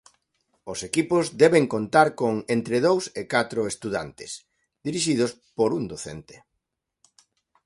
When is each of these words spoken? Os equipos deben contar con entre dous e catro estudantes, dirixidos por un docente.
Os 0.71 0.79
equipos 0.89 1.25
deben 1.43 1.65
contar 1.73 2.07
con 2.19 2.33
entre 2.55 2.77
dous 2.87 3.03
e 3.19 3.21
catro 3.33 3.59
estudantes, 3.73 4.31
dirixidos 4.87 5.31
por 5.57 5.69
un 5.77 5.83
docente. 5.91 6.35